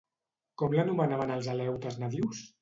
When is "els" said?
1.35-1.51